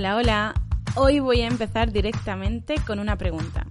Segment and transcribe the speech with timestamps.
[0.00, 0.54] Hola, hola.
[0.96, 3.66] Hoy voy a empezar directamente con una pregunta.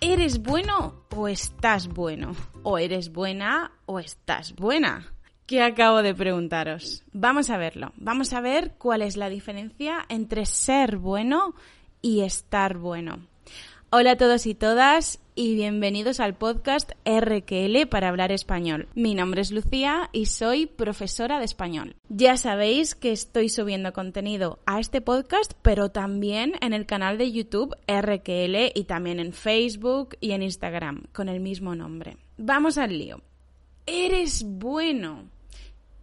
[0.00, 2.36] ¿Eres bueno o estás bueno?
[2.62, 5.12] ¿O eres buena o estás buena?
[5.44, 7.02] ¿Qué acabo de preguntaros?
[7.12, 7.92] Vamos a verlo.
[7.96, 11.56] Vamos a ver cuál es la diferencia entre ser bueno
[12.00, 13.18] y estar bueno.
[13.94, 18.88] Hola a todos y todas y bienvenidos al podcast RQL para hablar español.
[18.94, 21.94] Mi nombre es Lucía y soy profesora de español.
[22.08, 27.32] Ya sabéis que estoy subiendo contenido a este podcast, pero también en el canal de
[27.32, 32.16] YouTube RQL y también en Facebook y en Instagram con el mismo nombre.
[32.38, 33.20] Vamos al lío.
[33.84, 35.24] Eres bueno.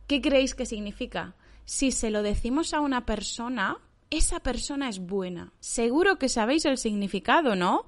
[0.05, 1.33] ¿Qué creéis que significa?
[1.65, 5.53] Si se lo decimos a una persona, esa persona es buena.
[5.59, 7.85] Seguro que sabéis el significado, ¿no?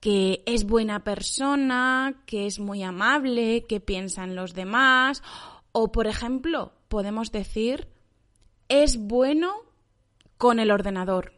[0.00, 5.22] Que es buena persona, que es muy amable, que piensa en los demás.
[5.72, 7.88] O, por ejemplo, podemos decir,
[8.68, 9.52] es bueno
[10.36, 11.32] con el ordenador.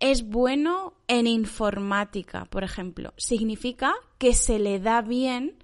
[0.00, 3.12] Es bueno en informática, por ejemplo.
[3.16, 5.62] Significa que se le da bien,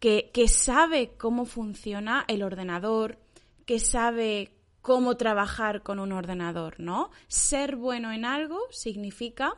[0.00, 3.18] que, que sabe cómo funciona el ordenador,
[3.64, 7.10] que sabe cómo trabajar con un ordenador, ¿no?
[7.28, 9.54] Ser bueno en algo significa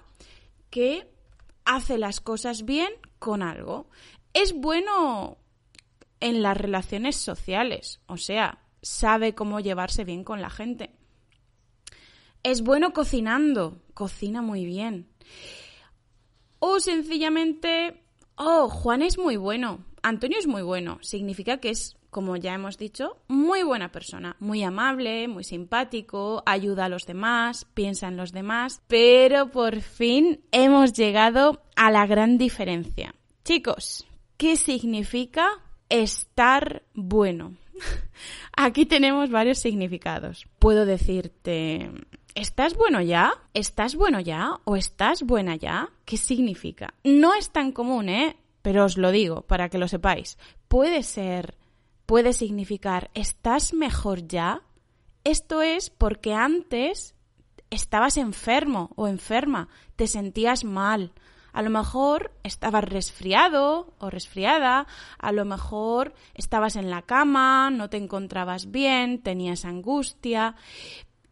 [0.70, 1.09] que
[1.64, 3.89] hace las cosas bien con algo.
[4.33, 5.39] Es bueno
[6.20, 10.91] en las relaciones sociales, o sea, sabe cómo llevarse bien con la gente.
[12.42, 15.09] Es bueno cocinando, cocina muy bien.
[16.59, 18.03] O sencillamente,
[18.36, 22.77] oh, Juan es muy bueno, Antonio es muy bueno, significa que es como ya hemos
[22.77, 28.33] dicho, muy buena persona, muy amable, muy simpático, ayuda a los demás, piensa en los
[28.33, 33.14] demás, pero por fin hemos llegado a la gran diferencia.
[33.45, 35.48] Chicos, ¿qué significa
[35.89, 37.56] estar bueno?
[38.56, 40.47] Aquí tenemos varios significados.
[40.58, 41.91] Puedo decirte,
[42.35, 43.33] ¿estás bueno ya?
[43.55, 44.61] ¿Estás bueno ya?
[44.64, 45.89] ¿O estás buena ya?
[46.05, 46.92] ¿Qué significa?
[47.05, 48.36] No es tan común, ¿eh?
[48.62, 50.39] Pero os lo digo para que lo sepáis.
[50.68, 51.56] Puede ser
[52.06, 54.62] puede significar ¿estás mejor ya?
[55.24, 57.14] Esto es porque antes
[57.70, 61.12] estabas enfermo o enferma, te sentías mal.
[61.52, 64.86] A lo mejor estabas resfriado o resfriada,
[65.18, 70.56] a lo mejor estabas en la cama, no te encontrabas bien, tenías angustia.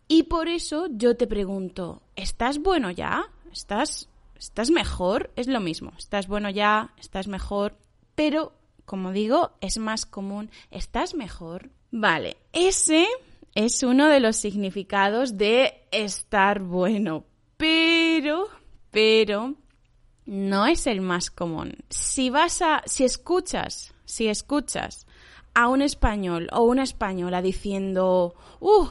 [0.09, 3.25] Y por eso yo te pregunto, ¿estás bueno ya?
[3.51, 4.09] ¿Estás,
[4.41, 5.31] estás mejor?
[5.37, 7.77] Es lo mismo, estás bueno ya, estás mejor,
[8.15, 8.53] pero
[8.91, 10.51] como digo, es más común.
[10.73, 11.71] ¿Estás mejor?
[11.93, 13.07] Vale, ese
[13.55, 17.25] es uno de los significados de estar bueno,
[17.57, 18.49] pero,
[18.91, 19.55] pero,
[20.27, 21.77] no es el más común.
[21.89, 25.07] Si vas a, si escuchas, si escuchas
[25.55, 28.89] a un español o una española diciendo, uh,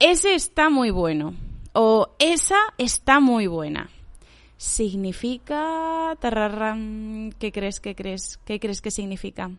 [0.00, 1.36] ese está muy bueno,
[1.72, 3.90] o esa está muy buena
[4.60, 6.18] significa...
[7.38, 7.80] ¿Qué crees?
[7.80, 8.38] ¿Qué crees?
[8.44, 9.50] ¿Qué crees que significa?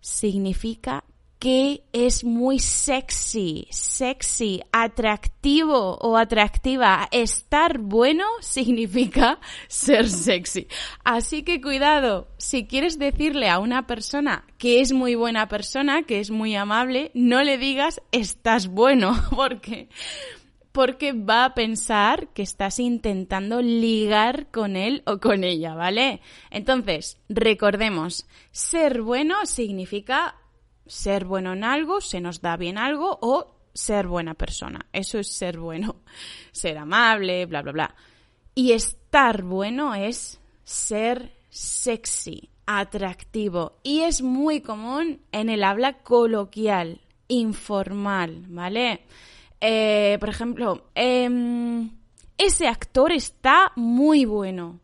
[0.00, 1.04] Significa
[1.38, 7.06] que es muy sexy, sexy, atractivo o atractiva.
[7.12, 10.68] Estar bueno significa ser sexy.
[11.04, 16.18] Así que cuidado, si quieres decirle a una persona que es muy buena persona, que
[16.18, 19.90] es muy amable, no le digas estás bueno, porque
[20.78, 26.20] porque va a pensar que estás intentando ligar con él o con ella, ¿vale?
[26.52, 30.36] Entonces, recordemos, ser bueno significa
[30.86, 34.86] ser bueno en algo, se nos da bien algo o ser buena persona.
[34.92, 35.96] Eso es ser bueno,
[36.52, 37.94] ser amable, bla, bla, bla.
[38.54, 43.80] Y estar bueno es ser sexy, atractivo.
[43.82, 49.02] Y es muy común en el habla coloquial, informal, ¿vale?
[49.60, 51.90] Eh, por ejemplo, em,
[52.36, 54.80] ese actor está muy bueno.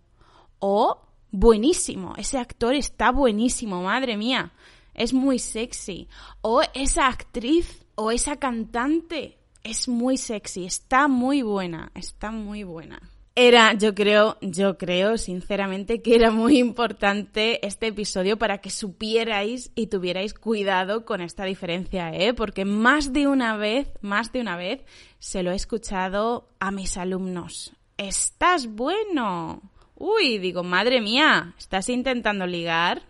[0.58, 0.98] O
[1.30, 4.52] buenísimo, ese actor está buenísimo, madre mía,
[4.94, 6.08] es muy sexy.
[6.40, 13.00] O esa actriz o esa cantante es muy sexy, está muy buena, está muy buena.
[13.36, 19.72] Era, yo creo, yo creo sinceramente que era muy importante este episodio para que supierais
[19.74, 22.32] y tuvierais cuidado con esta diferencia, ¿eh?
[22.32, 24.84] Porque más de una vez, más de una vez,
[25.18, 27.72] se lo he escuchado a mis alumnos.
[27.98, 29.62] ¡Estás bueno!
[29.96, 33.02] Uy, digo, madre mía, ¿estás intentando ligar?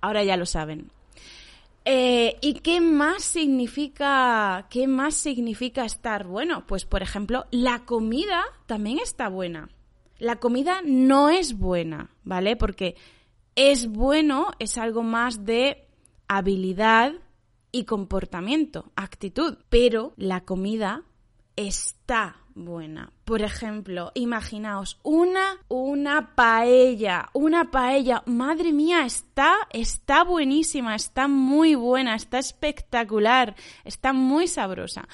[0.00, 0.90] Ahora ya lo saben.
[1.84, 6.66] Eh, ¿Y qué más significa, qué más significa estar bueno?
[6.66, 9.70] Pues, por ejemplo, la comida también está buena.
[10.18, 12.56] La comida no es buena, ¿vale?
[12.56, 12.96] Porque
[13.54, 15.86] es bueno, es algo más de
[16.28, 17.14] habilidad
[17.72, 19.56] y comportamiento, actitud.
[19.70, 21.04] Pero la comida
[21.56, 23.12] está buena.
[23.24, 31.74] Por ejemplo, imaginaos una una paella, una paella, madre mía, está está buenísima, está muy
[31.74, 33.54] buena, está espectacular,
[33.84, 35.08] está muy sabrosa.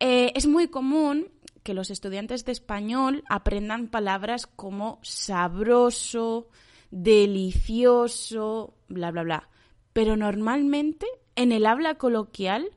[0.00, 1.28] Eh, es muy común
[1.62, 6.48] que los estudiantes de español aprendan palabras como sabroso,
[6.90, 9.48] delicioso, bla, bla, bla.
[9.92, 11.06] Pero normalmente
[11.36, 12.70] en el habla coloquial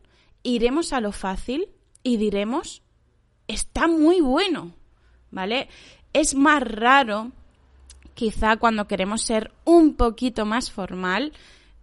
[0.44, 1.70] iremos a lo fácil
[2.04, 2.84] y diremos
[3.48, 4.74] está muy bueno,
[5.32, 5.70] ¿vale?
[6.14, 7.32] Es más raro,
[8.14, 11.34] quizá cuando queremos ser un poquito más formal,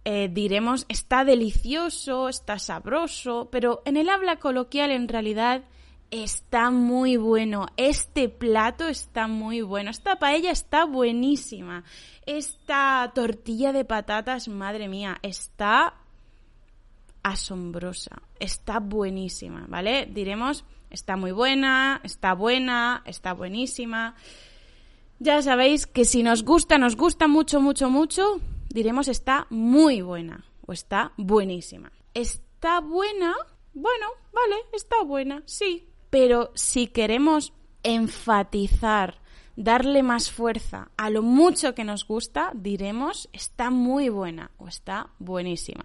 [0.05, 5.63] eh, diremos está delicioso, está sabroso, pero en el habla coloquial en realidad
[6.11, 11.83] está muy bueno, este plato está muy bueno, esta paella está buenísima,
[12.25, 15.95] esta tortilla de patatas, madre mía, está
[17.23, 20.05] asombrosa, está buenísima, ¿vale?
[20.05, 24.15] Diremos está muy buena, está buena, está buenísima.
[25.19, 30.45] Ya sabéis que si nos gusta, nos gusta mucho, mucho, mucho, diremos está muy buena
[30.65, 31.91] o está buenísima.
[32.13, 33.33] Está buena,
[33.73, 35.89] bueno, vale, está buena, sí.
[36.09, 39.19] Pero si queremos enfatizar,
[39.55, 45.09] darle más fuerza a lo mucho que nos gusta, diremos está muy buena o está
[45.19, 45.83] buenísima.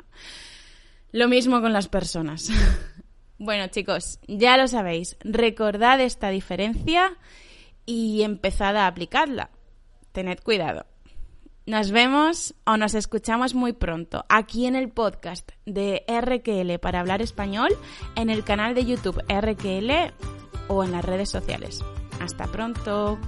[1.12, 2.50] Lo mismo con las personas.
[3.38, 5.16] Bueno, chicos, ya lo sabéis.
[5.20, 7.16] Recordad esta diferencia
[7.86, 9.50] y empezad a aplicarla.
[10.12, 10.86] Tened cuidado.
[11.64, 17.20] Nos vemos o nos escuchamos muy pronto aquí en el podcast de RQL para hablar
[17.20, 17.68] español,
[18.16, 20.14] en el canal de YouTube RQL
[20.68, 21.84] o en las redes sociales.
[22.20, 23.18] Hasta pronto.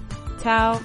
[0.43, 0.81] Chao.